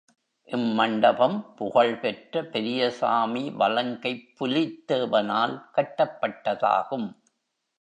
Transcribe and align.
இம் 0.43 0.73
மண்டபம், 0.73 1.53
புகழ் 1.55 1.99
பெற்ற 1.99 2.43
பெரியசாமி 2.43 3.49
வலங்கைப் 3.49 4.35
புலித் 4.39 4.85
தேவ 4.85 5.21
னால் 5.21 5.69
கட்டப்பட்டதாகும். 5.75 7.13